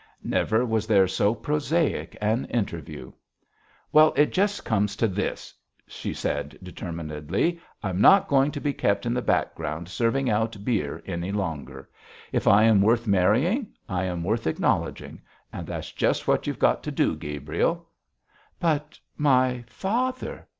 Never 0.23 0.65
was 0.65 0.87
there 0.87 1.07
so 1.07 1.35
prosaic 1.35 2.17
an 2.19 2.45
interview. 2.45 3.11
'Well, 3.91 4.13
it 4.17 4.31
just 4.33 4.65
comes 4.65 4.95
to 4.95 5.07
this,' 5.07 5.53
she 5.85 6.11
said 6.11 6.57
determinedly, 6.63 7.59
'I'm 7.83 8.01
not 8.01 8.27
going 8.27 8.49
to 8.53 8.59
be 8.59 8.73
kept 8.73 9.05
in 9.05 9.13
the 9.13 9.21
background 9.21 9.87
serving 9.89 10.27
out 10.27 10.65
beer 10.65 11.03
any 11.05 11.31
longer. 11.31 11.87
If 12.31 12.47
I 12.47 12.63
am 12.63 12.81
worth 12.81 13.05
marrying 13.05 13.75
I 13.87 14.05
am 14.05 14.23
worth 14.23 14.47
acknowledging, 14.47 15.21
and 15.53 15.67
that's 15.67 15.91
just 15.91 16.27
what 16.27 16.47
you've 16.47 16.57
got 16.57 16.81
to 16.81 16.91
do, 16.91 17.15
Gabriel.' 17.15 17.87
'But 18.59 18.99
my 19.19 19.63
father!' 19.67 20.47